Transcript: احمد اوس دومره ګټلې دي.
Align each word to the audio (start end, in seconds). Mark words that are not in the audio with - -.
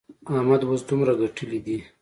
احمد 0.35 0.61
اوس 0.65 0.81
دومره 0.89 1.13
ګټلې 1.21 1.59
دي. 1.65 1.77